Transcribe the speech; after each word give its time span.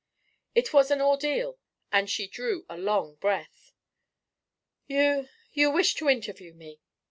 It 0.55 0.73
was 0.73 0.89
an 0.89 0.99
ordeal, 0.99 1.59
and 1.91 2.09
she 2.09 2.25
drew 2.25 2.65
a 2.67 2.75
long 2.75 3.17
breath. 3.17 3.71
"You 4.87 5.29
you 5.53 5.69
wish 5.69 5.93
to 5.93 6.09
interview 6.09 6.55
me?" 6.55 6.81